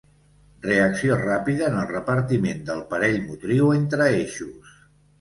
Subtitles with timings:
[0.63, 4.79] Reacció ràpida en el repartiment del parell motriu entre eixos.